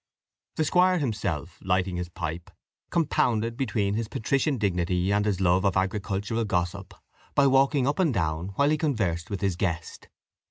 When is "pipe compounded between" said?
2.09-3.93